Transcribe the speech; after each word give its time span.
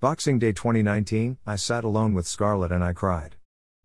Boxing 0.00 0.38
Day 0.38 0.52
2019, 0.52 1.38
I 1.44 1.56
sat 1.56 1.82
alone 1.82 2.14
with 2.14 2.28
Scarlett 2.28 2.70
and 2.70 2.84
I 2.84 2.92
cried. 2.92 3.34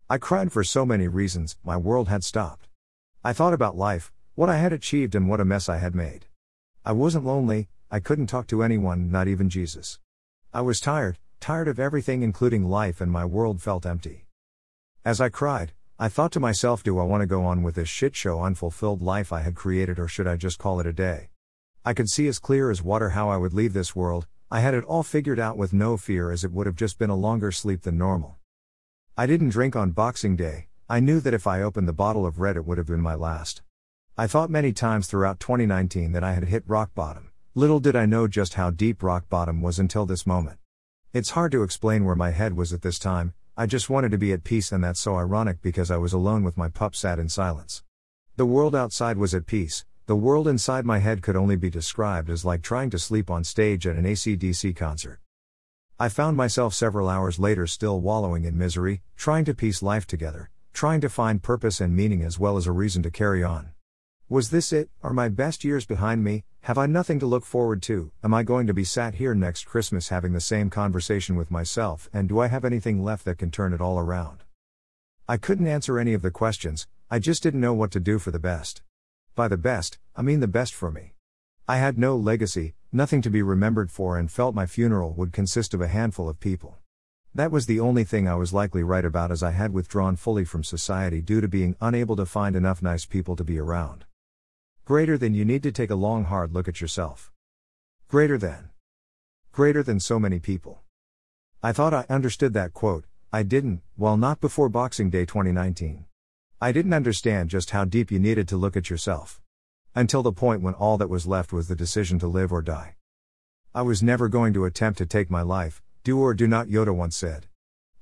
I 0.08 0.16
cried 0.16 0.52
for 0.52 0.62
so 0.62 0.86
many 0.86 1.08
reasons, 1.08 1.56
my 1.64 1.76
world 1.76 2.06
had 2.06 2.22
stopped. 2.22 2.68
I 3.24 3.32
thought 3.32 3.52
about 3.52 3.76
life, 3.76 4.12
what 4.36 4.48
I 4.48 4.58
had 4.58 4.72
achieved, 4.72 5.16
and 5.16 5.28
what 5.28 5.40
a 5.40 5.44
mess 5.44 5.68
I 5.68 5.78
had 5.78 5.92
made. 5.92 6.26
I 6.84 6.92
wasn't 6.92 7.24
lonely, 7.24 7.68
I 7.90 7.98
couldn't 7.98 8.28
talk 8.28 8.46
to 8.46 8.62
anyone, 8.62 9.10
not 9.10 9.26
even 9.26 9.50
Jesus. 9.50 9.98
I 10.52 10.60
was 10.60 10.78
tired, 10.78 11.18
tired 11.40 11.66
of 11.66 11.80
everything, 11.80 12.22
including 12.22 12.62
life, 12.62 13.00
and 13.00 13.10
my 13.10 13.24
world 13.24 13.60
felt 13.60 13.84
empty. 13.84 14.26
As 15.04 15.20
I 15.20 15.30
cried, 15.30 15.72
I 15.98 16.08
thought 16.08 16.30
to 16.34 16.38
myself, 16.38 16.84
do 16.84 16.96
I 17.00 17.02
want 17.02 17.22
to 17.22 17.26
go 17.26 17.44
on 17.44 17.64
with 17.64 17.74
this 17.74 17.88
shit 17.88 18.14
show 18.14 18.40
unfulfilled 18.40 19.02
life 19.02 19.32
I 19.32 19.40
had 19.40 19.56
created, 19.56 19.98
or 19.98 20.06
should 20.06 20.28
I 20.28 20.36
just 20.36 20.60
call 20.60 20.78
it 20.78 20.86
a 20.86 20.92
day? 20.92 21.30
I 21.84 21.92
could 21.92 22.08
see 22.08 22.28
as 22.28 22.38
clear 22.38 22.70
as 22.70 22.84
water 22.84 23.08
how 23.10 23.30
I 23.30 23.36
would 23.36 23.52
leave 23.52 23.72
this 23.72 23.96
world, 23.96 24.28
I 24.50 24.60
had 24.60 24.74
it 24.74 24.84
all 24.84 25.02
figured 25.02 25.38
out 25.38 25.56
with 25.56 25.72
no 25.72 25.96
fear 25.96 26.30
as 26.30 26.44
it 26.44 26.52
would 26.52 26.66
have 26.66 26.76
just 26.76 26.98
been 26.98 27.10
a 27.10 27.16
longer 27.16 27.50
sleep 27.50 27.82
than 27.82 27.98
normal. 27.98 28.36
I 29.16 29.26
didn't 29.26 29.48
drink 29.48 29.74
on 29.74 29.92
Boxing 29.92 30.36
Day, 30.36 30.68
I 30.88 31.00
knew 31.00 31.18
that 31.20 31.34
if 31.34 31.46
I 31.46 31.62
opened 31.62 31.88
the 31.88 31.92
bottle 31.92 32.26
of 32.26 32.38
red 32.38 32.56
it 32.56 32.66
would 32.66 32.78
have 32.78 32.86
been 32.86 33.00
my 33.00 33.14
last. 33.14 33.62
I 34.16 34.26
thought 34.26 34.50
many 34.50 34.72
times 34.72 35.06
throughout 35.06 35.40
2019 35.40 36.12
that 36.12 36.22
I 36.22 36.34
had 36.34 36.44
hit 36.44 36.62
rock 36.66 36.94
bottom. 36.94 37.30
Little 37.54 37.80
did 37.80 37.96
I 37.96 38.06
know 38.06 38.28
just 38.28 38.54
how 38.54 38.70
deep 38.70 39.02
rock 39.02 39.28
bottom 39.28 39.62
was 39.62 39.78
until 39.78 40.06
this 40.06 40.26
moment. 40.26 40.58
It's 41.12 41.30
hard 41.30 41.52
to 41.52 41.62
explain 41.62 42.04
where 42.04 42.14
my 42.14 42.30
head 42.30 42.56
was 42.56 42.72
at 42.72 42.82
this 42.82 42.98
time, 42.98 43.34
I 43.56 43.66
just 43.66 43.88
wanted 43.88 44.10
to 44.10 44.18
be 44.18 44.32
at 44.32 44.42
peace, 44.42 44.72
and 44.72 44.82
that's 44.82 45.00
so 45.00 45.16
ironic 45.16 45.62
because 45.62 45.90
I 45.90 45.96
was 45.96 46.12
alone 46.12 46.42
with 46.42 46.56
my 46.56 46.68
pup 46.68 46.96
sat 46.96 47.20
in 47.20 47.28
silence. 47.28 47.84
The 48.36 48.44
world 48.46 48.74
outside 48.74 49.16
was 49.16 49.32
at 49.32 49.46
peace, 49.46 49.84
the 50.06 50.14
world 50.14 50.46
inside 50.46 50.84
my 50.84 50.98
head 50.98 51.22
could 51.22 51.34
only 51.34 51.56
be 51.56 51.70
described 51.70 52.28
as 52.28 52.44
like 52.44 52.60
trying 52.60 52.90
to 52.90 52.98
sleep 52.98 53.30
on 53.30 53.42
stage 53.42 53.86
at 53.86 53.96
an 53.96 54.04
ACDC 54.04 54.76
concert. 54.76 55.18
I 55.98 56.10
found 56.10 56.36
myself 56.36 56.74
several 56.74 57.08
hours 57.08 57.38
later 57.38 57.66
still 57.66 58.02
wallowing 58.02 58.44
in 58.44 58.58
misery, 58.58 59.00
trying 59.16 59.46
to 59.46 59.54
piece 59.54 59.82
life 59.82 60.06
together, 60.06 60.50
trying 60.74 61.00
to 61.00 61.08
find 61.08 61.42
purpose 61.42 61.80
and 61.80 61.96
meaning 61.96 62.22
as 62.22 62.38
well 62.38 62.58
as 62.58 62.66
a 62.66 62.72
reason 62.72 63.02
to 63.04 63.10
carry 63.10 63.42
on. 63.42 63.70
Was 64.28 64.50
this 64.50 64.74
it? 64.74 64.90
Are 65.02 65.14
my 65.14 65.30
best 65.30 65.64
years 65.64 65.86
behind 65.86 66.22
me? 66.22 66.44
Have 66.62 66.76
I 66.76 66.84
nothing 66.84 67.18
to 67.20 67.26
look 67.26 67.46
forward 67.46 67.80
to? 67.84 68.12
Am 68.22 68.34
I 68.34 68.42
going 68.42 68.66
to 68.66 68.74
be 68.74 68.84
sat 68.84 69.14
here 69.14 69.34
next 69.34 69.64
Christmas 69.64 70.10
having 70.10 70.34
the 70.34 70.40
same 70.40 70.68
conversation 70.68 71.34
with 71.34 71.50
myself? 71.50 72.10
And 72.12 72.28
do 72.28 72.40
I 72.40 72.48
have 72.48 72.66
anything 72.66 73.02
left 73.02 73.24
that 73.24 73.38
can 73.38 73.50
turn 73.50 73.72
it 73.72 73.80
all 73.80 73.98
around? 73.98 74.44
I 75.26 75.38
couldn't 75.38 75.66
answer 75.66 75.98
any 75.98 76.12
of 76.12 76.20
the 76.20 76.30
questions, 76.30 76.86
I 77.10 77.18
just 77.18 77.42
didn't 77.42 77.62
know 77.62 77.72
what 77.72 77.90
to 77.92 78.00
do 78.00 78.18
for 78.18 78.30
the 78.30 78.38
best. 78.38 78.82
By 79.34 79.48
the 79.48 79.56
best, 79.56 79.98
I 80.14 80.22
mean 80.22 80.38
the 80.38 80.46
best 80.46 80.72
for 80.74 80.92
me. 80.92 81.14
I 81.66 81.78
had 81.78 81.98
no 81.98 82.16
legacy, 82.16 82.74
nothing 82.92 83.20
to 83.22 83.30
be 83.30 83.42
remembered 83.42 83.90
for, 83.90 84.16
and 84.16 84.30
felt 84.30 84.54
my 84.54 84.64
funeral 84.64 85.12
would 85.14 85.32
consist 85.32 85.74
of 85.74 85.80
a 85.80 85.88
handful 85.88 86.28
of 86.28 86.38
people. 86.38 86.76
That 87.34 87.50
was 87.50 87.66
the 87.66 87.80
only 87.80 88.04
thing 88.04 88.28
I 88.28 88.36
was 88.36 88.52
likely 88.52 88.84
right 88.84 89.04
about 89.04 89.32
as 89.32 89.42
I 89.42 89.50
had 89.50 89.72
withdrawn 89.72 90.14
fully 90.14 90.44
from 90.44 90.62
society 90.62 91.20
due 91.20 91.40
to 91.40 91.48
being 91.48 91.74
unable 91.80 92.14
to 92.14 92.26
find 92.26 92.54
enough 92.54 92.80
nice 92.80 93.06
people 93.06 93.34
to 93.34 93.42
be 93.42 93.58
around. 93.58 94.04
Greater 94.84 95.18
than 95.18 95.34
you 95.34 95.44
need 95.44 95.64
to 95.64 95.72
take 95.72 95.90
a 95.90 95.96
long 95.96 96.26
hard 96.26 96.52
look 96.54 96.68
at 96.68 96.80
yourself. 96.80 97.32
Greater 98.06 98.38
than. 98.38 98.70
Greater 99.50 99.82
than 99.82 99.98
so 99.98 100.20
many 100.20 100.38
people. 100.38 100.82
I 101.60 101.72
thought 101.72 101.92
I 101.92 102.06
understood 102.08 102.52
that 102.52 102.72
quote, 102.72 103.04
I 103.32 103.42
didn't, 103.42 103.82
well, 103.96 104.16
not 104.16 104.40
before 104.40 104.68
Boxing 104.68 105.10
Day 105.10 105.24
2019. 105.24 106.04
I 106.64 106.72
didn't 106.72 106.94
understand 106.94 107.50
just 107.50 107.72
how 107.72 107.84
deep 107.84 108.10
you 108.10 108.18
needed 108.18 108.48
to 108.48 108.56
look 108.56 108.74
at 108.74 108.88
yourself. 108.88 109.42
Until 109.94 110.22
the 110.22 110.32
point 110.32 110.62
when 110.62 110.72
all 110.72 110.96
that 110.96 111.10
was 111.10 111.26
left 111.26 111.52
was 111.52 111.68
the 111.68 111.76
decision 111.76 112.18
to 112.20 112.26
live 112.26 112.50
or 112.50 112.62
die. 112.62 112.94
I 113.74 113.82
was 113.82 114.02
never 114.02 114.30
going 114.30 114.54
to 114.54 114.64
attempt 114.64 114.96
to 114.96 115.04
take 115.04 115.30
my 115.30 115.42
life, 115.42 115.82
do 116.04 116.18
or 116.18 116.32
do 116.32 116.46
not, 116.46 116.68
Yoda 116.68 116.94
once 116.94 117.16
said. 117.16 117.48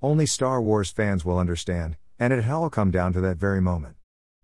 Only 0.01 0.27
Star 0.27 0.63
Wars 0.63 0.93
fans 0.93 1.25
will 1.25 1.41
understand, 1.41 1.97
and 2.21 2.33
it 2.33 2.45
had 2.45 2.55
all 2.55 2.71
come 2.71 2.93
down 2.93 3.13
to 3.15 3.21
that 3.23 3.37
very 3.37 3.61
moment. 3.61 3.97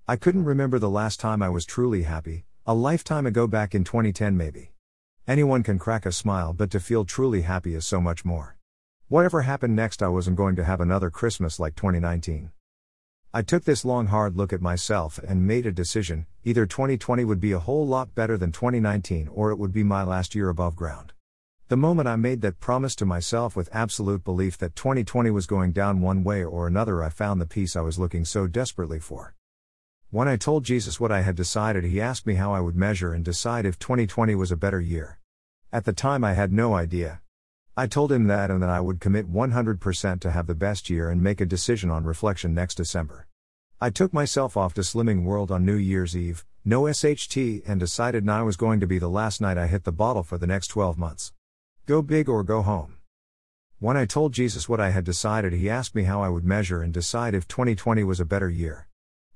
I 0.08 0.16
couldn't 0.16 0.46
remember 0.46 0.80
the 0.80 0.90
last 0.90 1.20
time 1.20 1.40
I 1.40 1.48
was 1.48 1.64
truly 1.64 2.02
happy, 2.02 2.44
a 2.66 2.74
lifetime 2.74 3.24
ago 3.24 3.46
back 3.46 3.72
in 3.72 3.84
2010 3.84 4.36
maybe. 4.36 4.72
Anyone 5.28 5.62
can 5.62 5.78
crack 5.78 6.04
a 6.04 6.10
smile, 6.10 6.52
but 6.52 6.72
to 6.72 6.80
feel 6.80 7.04
truly 7.04 7.42
happy 7.42 7.76
is 7.76 7.86
so 7.86 8.00
much 8.00 8.24
more. 8.24 8.56
Whatever 9.06 9.42
happened 9.42 9.76
next, 9.76 10.02
I 10.02 10.08
wasn't 10.08 10.38
going 10.38 10.56
to 10.56 10.64
have 10.64 10.80
another 10.80 11.08
Christmas 11.08 11.60
like 11.60 11.76
2019. 11.76 12.50
I 13.34 13.42
took 13.42 13.64
this 13.64 13.84
long 13.84 14.06
hard 14.06 14.38
look 14.38 14.54
at 14.54 14.62
myself 14.62 15.18
and 15.18 15.46
made 15.46 15.66
a 15.66 15.72
decision 15.72 16.24
either 16.44 16.64
2020 16.64 17.26
would 17.26 17.40
be 17.40 17.52
a 17.52 17.58
whole 17.58 17.86
lot 17.86 18.14
better 18.14 18.38
than 18.38 18.52
2019 18.52 19.28
or 19.28 19.50
it 19.50 19.58
would 19.58 19.72
be 19.72 19.84
my 19.84 20.02
last 20.02 20.34
year 20.34 20.48
above 20.48 20.74
ground. 20.74 21.12
The 21.68 21.76
moment 21.76 22.08
I 22.08 22.16
made 22.16 22.40
that 22.40 22.58
promise 22.58 22.96
to 22.96 23.04
myself 23.04 23.54
with 23.54 23.68
absolute 23.70 24.24
belief 24.24 24.56
that 24.56 24.74
2020 24.74 25.30
was 25.30 25.46
going 25.46 25.72
down 25.72 26.00
one 26.00 26.24
way 26.24 26.42
or 26.42 26.66
another, 26.66 27.02
I 27.02 27.10
found 27.10 27.38
the 27.38 27.46
peace 27.46 27.76
I 27.76 27.82
was 27.82 27.98
looking 27.98 28.24
so 28.24 28.46
desperately 28.46 28.98
for. 28.98 29.34
When 30.08 30.26
I 30.26 30.36
told 30.36 30.64
Jesus 30.64 30.98
what 30.98 31.12
I 31.12 31.20
had 31.20 31.36
decided, 31.36 31.84
he 31.84 32.00
asked 32.00 32.26
me 32.26 32.36
how 32.36 32.54
I 32.54 32.60
would 32.60 32.76
measure 32.76 33.12
and 33.12 33.22
decide 33.22 33.66
if 33.66 33.78
2020 33.78 34.34
was 34.36 34.50
a 34.50 34.56
better 34.56 34.80
year. 34.80 35.18
At 35.70 35.84
the 35.84 35.92
time, 35.92 36.24
I 36.24 36.32
had 36.32 36.50
no 36.50 36.72
idea. 36.74 37.20
I 37.78 37.86
told 37.86 38.10
him 38.10 38.26
that 38.26 38.50
and 38.50 38.60
that 38.60 38.70
I 38.70 38.80
would 38.80 38.98
commit 38.98 39.32
100% 39.32 40.20
to 40.22 40.30
have 40.32 40.48
the 40.48 40.54
best 40.56 40.90
year 40.90 41.10
and 41.10 41.22
make 41.22 41.40
a 41.40 41.46
decision 41.46 41.90
on 41.90 42.02
reflection 42.02 42.52
next 42.52 42.74
December. 42.74 43.28
I 43.80 43.88
took 43.88 44.12
myself 44.12 44.56
off 44.56 44.74
to 44.74 44.80
Slimming 44.80 45.22
World 45.22 45.52
on 45.52 45.64
New 45.64 45.76
Year's 45.76 46.16
Eve, 46.16 46.44
no 46.64 46.82
SHT, 46.82 47.62
and 47.68 47.78
decided 47.78 48.24
now 48.24 48.44
was 48.44 48.56
going 48.56 48.80
to 48.80 48.88
be 48.88 48.98
the 48.98 49.08
last 49.08 49.40
night 49.40 49.56
I 49.56 49.68
hit 49.68 49.84
the 49.84 49.92
bottle 49.92 50.24
for 50.24 50.38
the 50.38 50.46
next 50.48 50.66
12 50.66 50.98
months. 50.98 51.32
Go 51.86 52.02
big 52.02 52.28
or 52.28 52.42
go 52.42 52.62
home. 52.62 52.96
When 53.78 53.96
I 53.96 54.06
told 54.06 54.32
Jesus 54.32 54.68
what 54.68 54.80
I 54.80 54.90
had 54.90 55.04
decided, 55.04 55.52
he 55.52 55.70
asked 55.70 55.94
me 55.94 56.02
how 56.02 56.20
I 56.20 56.30
would 56.30 56.44
measure 56.44 56.82
and 56.82 56.92
decide 56.92 57.32
if 57.32 57.46
2020 57.46 58.02
was 58.02 58.18
a 58.18 58.24
better 58.24 58.50
year. 58.50 58.88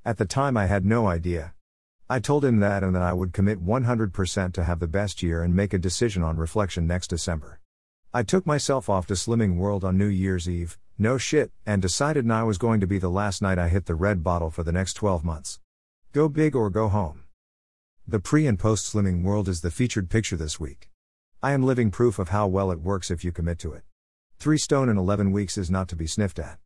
At 0.04 0.18
the 0.18 0.26
time, 0.26 0.56
I 0.56 0.66
had 0.66 0.84
no 0.84 1.06
idea. 1.06 1.54
I 2.10 2.18
told 2.18 2.44
him 2.44 2.58
that 2.58 2.82
and 2.82 2.96
that 2.96 3.02
I 3.02 3.12
would 3.12 3.34
commit 3.34 3.64
100% 3.64 4.52
to 4.54 4.64
have 4.64 4.80
the 4.80 4.88
best 4.88 5.22
year 5.22 5.44
and 5.44 5.54
make 5.54 5.72
a 5.72 5.78
decision 5.78 6.24
on 6.24 6.36
reflection 6.38 6.88
next 6.88 7.06
December. 7.06 7.60
I 8.14 8.22
took 8.22 8.44
myself 8.44 8.90
off 8.90 9.06
to 9.06 9.14
Slimming 9.14 9.56
World 9.56 9.84
on 9.84 9.96
New 9.96 10.04
Year's 10.04 10.46
Eve, 10.46 10.78
no 10.98 11.16
shit, 11.16 11.50
and 11.64 11.80
decided 11.80 12.26
now 12.26 12.44
was 12.44 12.58
going 12.58 12.78
to 12.80 12.86
be 12.86 12.98
the 12.98 13.08
last 13.08 13.40
night 13.40 13.58
I 13.58 13.68
hit 13.68 13.86
the 13.86 13.94
red 13.94 14.22
bottle 14.22 14.50
for 14.50 14.62
the 14.62 14.70
next 14.70 14.92
12 14.94 15.24
months. 15.24 15.60
Go 16.12 16.28
big 16.28 16.54
or 16.54 16.68
go 16.68 16.88
home. 16.88 17.22
The 18.06 18.20
pre 18.20 18.46
and 18.46 18.58
post 18.58 18.92
Slimming 18.92 19.22
World 19.22 19.48
is 19.48 19.62
the 19.62 19.70
featured 19.70 20.10
picture 20.10 20.36
this 20.36 20.60
week. 20.60 20.90
I 21.42 21.52
am 21.52 21.62
living 21.62 21.90
proof 21.90 22.18
of 22.18 22.28
how 22.28 22.46
well 22.48 22.70
it 22.70 22.82
works 22.82 23.10
if 23.10 23.24
you 23.24 23.32
commit 23.32 23.58
to 23.60 23.72
it. 23.72 23.82
3 24.40 24.58
stone 24.58 24.90
in 24.90 24.98
11 24.98 25.32
weeks 25.32 25.56
is 25.56 25.70
not 25.70 25.88
to 25.88 25.96
be 25.96 26.06
sniffed 26.06 26.38
at. 26.38 26.58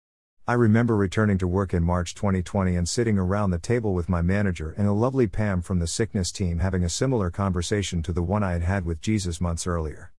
I 0.48 0.54
remember 0.54 0.96
returning 0.96 1.38
to 1.38 1.46
work 1.46 1.72
in 1.72 1.84
March 1.84 2.16
2020 2.16 2.74
and 2.74 2.88
sitting 2.88 3.20
around 3.20 3.52
the 3.52 3.58
table 3.58 3.94
with 3.94 4.08
my 4.08 4.20
manager 4.20 4.74
and 4.76 4.88
a 4.88 4.92
lovely 4.92 5.28
Pam 5.28 5.62
from 5.62 5.78
the 5.78 5.86
sickness 5.86 6.32
team 6.32 6.58
having 6.58 6.82
a 6.82 6.88
similar 6.88 7.30
conversation 7.30 8.02
to 8.02 8.12
the 8.12 8.20
one 8.20 8.42
I 8.42 8.50
had 8.50 8.62
had 8.62 8.84
with 8.84 9.00
Jesus 9.00 9.40
months 9.40 9.64
earlier. 9.64 10.10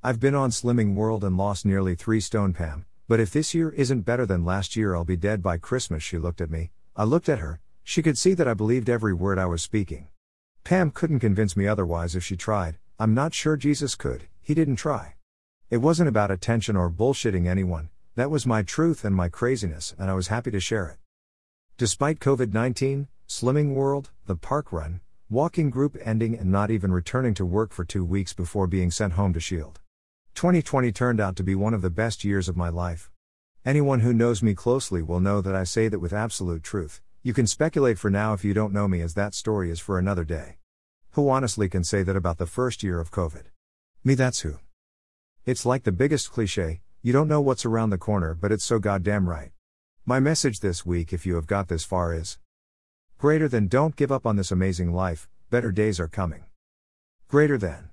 I've 0.00 0.20
been 0.20 0.36
on 0.36 0.50
Slimming 0.50 0.94
World 0.94 1.24
and 1.24 1.36
lost 1.36 1.66
nearly 1.66 1.96
3 1.96 2.20
stone 2.20 2.52
Pam, 2.52 2.86
but 3.08 3.18
if 3.18 3.32
this 3.32 3.52
year 3.52 3.70
isn't 3.70 4.02
better 4.02 4.24
than 4.24 4.44
last 4.44 4.76
year, 4.76 4.94
I'll 4.94 5.04
be 5.04 5.16
dead 5.16 5.42
by 5.42 5.58
Christmas. 5.58 6.04
She 6.04 6.18
looked 6.18 6.40
at 6.40 6.52
me, 6.52 6.70
I 6.94 7.02
looked 7.02 7.28
at 7.28 7.40
her, 7.40 7.58
she 7.82 8.00
could 8.00 8.16
see 8.16 8.32
that 8.34 8.46
I 8.46 8.54
believed 8.54 8.88
every 8.88 9.12
word 9.12 9.40
I 9.40 9.46
was 9.46 9.60
speaking. 9.60 10.06
Pam 10.62 10.92
couldn't 10.92 11.18
convince 11.18 11.56
me 11.56 11.66
otherwise 11.66 12.14
if 12.14 12.22
she 12.22 12.36
tried, 12.36 12.78
I'm 13.00 13.12
not 13.12 13.34
sure 13.34 13.56
Jesus 13.56 13.96
could, 13.96 14.28
he 14.40 14.54
didn't 14.54 14.76
try. 14.76 15.14
It 15.68 15.78
wasn't 15.78 16.08
about 16.08 16.30
attention 16.30 16.76
or 16.76 16.88
bullshitting 16.88 17.48
anyone, 17.48 17.88
that 18.14 18.30
was 18.30 18.46
my 18.46 18.62
truth 18.62 19.04
and 19.04 19.16
my 19.16 19.28
craziness, 19.28 19.96
and 19.98 20.08
I 20.08 20.14
was 20.14 20.28
happy 20.28 20.52
to 20.52 20.60
share 20.60 20.88
it. 20.90 20.98
Despite 21.76 22.20
COVID 22.20 22.52
19, 22.52 23.08
Slimming 23.26 23.74
World, 23.74 24.10
the 24.26 24.36
park 24.36 24.72
run, 24.72 25.00
walking 25.28 25.70
group 25.70 25.98
ending, 26.04 26.38
and 26.38 26.52
not 26.52 26.70
even 26.70 26.92
returning 26.92 27.34
to 27.34 27.44
work 27.44 27.72
for 27.72 27.84
two 27.84 28.04
weeks 28.04 28.32
before 28.32 28.68
being 28.68 28.92
sent 28.92 29.14
home 29.14 29.32
to 29.32 29.40
Shield. 29.40 29.80
2020 30.38 30.92
turned 30.92 31.18
out 31.18 31.34
to 31.34 31.42
be 31.42 31.56
one 31.56 31.74
of 31.74 31.82
the 31.82 31.90
best 31.90 32.22
years 32.22 32.48
of 32.48 32.56
my 32.56 32.68
life. 32.68 33.10
Anyone 33.64 33.98
who 33.98 34.12
knows 34.12 34.40
me 34.40 34.54
closely 34.54 35.02
will 35.02 35.18
know 35.18 35.40
that 35.40 35.56
I 35.56 35.64
say 35.64 35.88
that 35.88 35.98
with 35.98 36.12
absolute 36.12 36.62
truth. 36.62 37.00
You 37.24 37.34
can 37.34 37.48
speculate 37.48 37.98
for 37.98 38.08
now 38.08 38.34
if 38.34 38.44
you 38.44 38.54
don't 38.54 38.72
know 38.72 38.86
me, 38.86 39.00
as 39.00 39.14
that 39.14 39.34
story 39.34 39.68
is 39.68 39.80
for 39.80 39.98
another 39.98 40.22
day. 40.22 40.58
Who 41.14 41.28
honestly 41.28 41.68
can 41.68 41.82
say 41.82 42.04
that 42.04 42.14
about 42.14 42.38
the 42.38 42.46
first 42.46 42.84
year 42.84 43.00
of 43.00 43.10
COVID? 43.10 43.46
Me, 44.04 44.14
that's 44.14 44.42
who. 44.42 44.60
It's 45.44 45.66
like 45.66 45.82
the 45.82 45.90
biggest 45.90 46.30
cliche 46.30 46.82
you 47.02 47.12
don't 47.12 47.26
know 47.26 47.40
what's 47.40 47.66
around 47.66 47.90
the 47.90 47.98
corner, 47.98 48.32
but 48.32 48.52
it's 48.52 48.64
so 48.64 48.78
goddamn 48.78 49.28
right. 49.28 49.50
My 50.06 50.20
message 50.20 50.60
this 50.60 50.86
week, 50.86 51.12
if 51.12 51.26
you 51.26 51.34
have 51.34 51.48
got 51.48 51.66
this 51.66 51.82
far, 51.82 52.14
is 52.14 52.38
greater 53.18 53.48
than 53.48 53.66
don't 53.66 53.96
give 53.96 54.12
up 54.12 54.24
on 54.24 54.36
this 54.36 54.52
amazing 54.52 54.92
life, 54.92 55.28
better 55.50 55.72
days 55.72 55.98
are 55.98 56.06
coming. 56.06 56.44
Greater 57.26 57.58
than. 57.58 57.90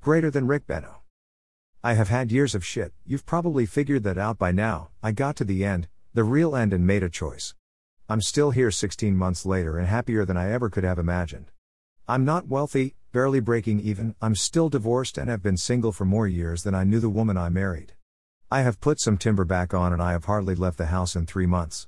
Greater 0.00 0.30
than 0.30 0.46
Rick 0.46 0.68
Benno. 0.68 1.00
I 1.86 1.94
have 1.94 2.08
had 2.08 2.32
years 2.32 2.56
of 2.56 2.64
shit, 2.64 2.92
you've 3.04 3.24
probably 3.24 3.64
figured 3.64 4.02
that 4.02 4.18
out 4.18 4.38
by 4.38 4.50
now. 4.50 4.88
I 5.04 5.12
got 5.12 5.36
to 5.36 5.44
the 5.44 5.64
end, 5.64 5.86
the 6.14 6.24
real 6.24 6.56
end, 6.56 6.72
and 6.72 6.84
made 6.84 7.04
a 7.04 7.08
choice. 7.08 7.54
I'm 8.08 8.20
still 8.20 8.50
here 8.50 8.72
16 8.72 9.16
months 9.16 9.46
later 9.46 9.78
and 9.78 9.86
happier 9.86 10.24
than 10.24 10.36
I 10.36 10.50
ever 10.50 10.68
could 10.68 10.82
have 10.82 10.98
imagined. 10.98 11.52
I'm 12.08 12.24
not 12.24 12.48
wealthy, 12.48 12.96
barely 13.12 13.38
breaking 13.38 13.78
even, 13.78 14.16
I'm 14.20 14.34
still 14.34 14.68
divorced 14.68 15.16
and 15.16 15.30
have 15.30 15.44
been 15.44 15.56
single 15.56 15.92
for 15.92 16.04
more 16.04 16.26
years 16.26 16.64
than 16.64 16.74
I 16.74 16.82
knew 16.82 16.98
the 16.98 17.08
woman 17.08 17.36
I 17.36 17.50
married. 17.50 17.92
I 18.50 18.62
have 18.62 18.80
put 18.80 18.98
some 18.98 19.16
timber 19.16 19.44
back 19.44 19.72
on 19.72 19.92
and 19.92 20.02
I 20.02 20.10
have 20.10 20.24
hardly 20.24 20.56
left 20.56 20.78
the 20.78 20.86
house 20.86 21.14
in 21.14 21.24
three 21.24 21.46
months. 21.46 21.86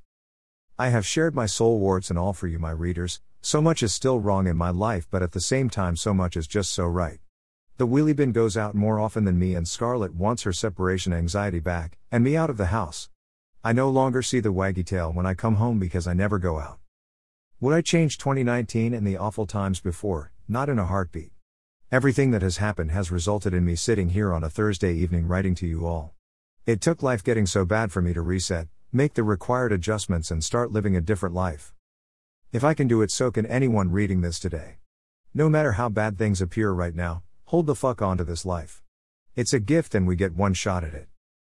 I 0.78 0.90
have 0.90 1.04
shared 1.04 1.34
my 1.34 1.46
soul 1.46 1.80
warts 1.80 2.08
and 2.08 2.16
all 2.16 2.32
for 2.32 2.46
you, 2.46 2.60
my 2.60 2.70
readers. 2.70 3.20
So 3.40 3.60
much 3.60 3.82
is 3.82 3.92
still 3.92 4.20
wrong 4.20 4.46
in 4.46 4.56
my 4.56 4.70
life, 4.70 5.08
but 5.10 5.24
at 5.24 5.32
the 5.32 5.40
same 5.40 5.68
time, 5.68 5.96
so 5.96 6.14
much 6.14 6.36
is 6.36 6.46
just 6.46 6.72
so 6.72 6.84
right. 6.84 7.18
The 7.78 7.86
wheelie 7.86 8.16
bin 8.16 8.32
goes 8.32 8.56
out 8.56 8.74
more 8.74 8.98
often 8.98 9.24
than 9.24 9.38
me, 9.38 9.54
and 9.54 9.68
Scarlett 9.68 10.12
wants 10.12 10.42
her 10.42 10.52
separation 10.52 11.12
anxiety 11.12 11.60
back, 11.60 11.96
and 12.10 12.24
me 12.24 12.36
out 12.36 12.50
of 12.50 12.56
the 12.56 12.66
house. 12.66 13.08
I 13.62 13.72
no 13.72 13.88
longer 13.88 14.20
see 14.20 14.40
the 14.40 14.52
waggy 14.52 14.84
tail 14.84 15.12
when 15.12 15.26
I 15.26 15.34
come 15.34 15.54
home 15.54 15.78
because 15.78 16.08
I 16.08 16.12
never 16.12 16.40
go 16.40 16.58
out. 16.58 16.80
Would 17.60 17.76
I 17.76 17.80
change 17.80 18.18
2019 18.18 18.92
and 18.92 19.06
the 19.06 19.16
awful 19.16 19.46
times 19.46 19.78
before? 19.78 20.32
Not 20.48 20.68
in 20.68 20.80
a 20.80 20.86
heartbeat. 20.86 21.30
Everything 21.92 22.32
that 22.32 22.42
has 22.42 22.56
happened 22.56 22.90
has 22.90 23.12
resulted 23.12 23.54
in 23.54 23.64
me 23.64 23.76
sitting 23.76 24.08
here 24.08 24.34
on 24.34 24.42
a 24.42 24.50
Thursday 24.50 24.94
evening 24.94 25.28
writing 25.28 25.54
to 25.54 25.66
you 25.68 25.86
all. 25.86 26.14
It 26.66 26.80
took 26.80 27.00
life 27.00 27.22
getting 27.22 27.46
so 27.46 27.64
bad 27.64 27.92
for 27.92 28.02
me 28.02 28.12
to 28.12 28.22
reset, 28.22 28.66
make 28.92 29.14
the 29.14 29.22
required 29.22 29.70
adjustments, 29.70 30.32
and 30.32 30.42
start 30.42 30.72
living 30.72 30.96
a 30.96 31.00
different 31.00 31.36
life. 31.36 31.72
If 32.50 32.64
I 32.64 32.74
can 32.74 32.88
do 32.88 33.02
it, 33.02 33.12
so 33.12 33.30
can 33.30 33.46
anyone 33.46 33.92
reading 33.92 34.22
this 34.22 34.40
today. 34.40 34.78
No 35.32 35.48
matter 35.48 35.72
how 35.72 35.88
bad 35.88 36.18
things 36.18 36.42
appear 36.42 36.72
right 36.72 36.94
now, 36.94 37.22
hold 37.48 37.64
the 37.64 37.74
fuck 37.74 38.02
on 38.02 38.18
to 38.18 38.24
this 38.24 38.44
life. 38.44 38.82
It's 39.34 39.54
a 39.54 39.58
gift 39.58 39.94
and 39.94 40.06
we 40.06 40.16
get 40.16 40.34
one 40.34 40.52
shot 40.52 40.84
at 40.84 40.92
it. 40.92 41.08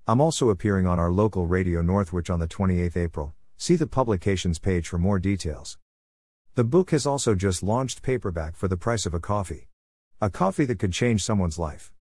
I'm 0.06 0.20
also 0.20 0.50
appearing 0.50 0.86
on 0.86 0.98
our 0.98 1.10
local 1.10 1.46
radio 1.46 1.80
Northwich 1.80 2.28
on 2.28 2.40
the 2.40 2.46
28th 2.46 2.98
April. 2.98 3.32
See 3.56 3.76
the 3.76 3.86
publications 3.86 4.58
page 4.58 4.86
for 4.86 4.98
more 4.98 5.18
details. 5.18 5.78
The 6.56 6.62
book 6.62 6.92
has 6.92 7.04
also 7.04 7.34
just 7.34 7.64
launched 7.64 8.02
paperback 8.02 8.54
for 8.54 8.68
the 8.68 8.76
price 8.76 9.06
of 9.06 9.14
a 9.14 9.18
coffee. 9.18 9.70
A 10.20 10.30
coffee 10.30 10.64
that 10.66 10.78
could 10.78 10.92
change 10.92 11.24
someone's 11.24 11.58
life. 11.58 11.92